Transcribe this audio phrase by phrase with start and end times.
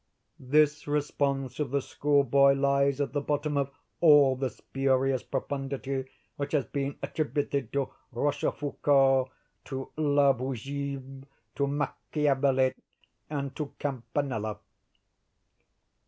[0.39, 3.69] This response of the schoolboy lies at the bottom of
[3.99, 6.05] all the spurious profundity
[6.37, 9.29] which has been attributed to Rochefoucault,
[9.65, 12.73] to La Bougive, to Machiavelli,
[13.29, 14.57] and to Campanella."